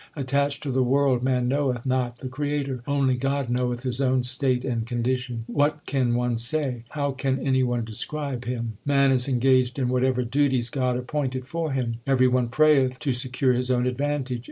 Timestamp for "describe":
7.85-8.45